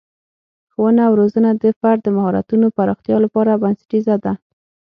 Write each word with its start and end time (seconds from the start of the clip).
ښوونه 0.71 1.01
او 1.07 1.13
روزنه 1.21 1.49
د 1.63 1.65
فرد 1.79 1.99
د 2.03 2.07
مهارتونو 2.17 2.65
پراختیا 2.77 3.17
لپاره 3.25 3.59
بنسټیزه 3.61 4.15
ده. 4.25 4.33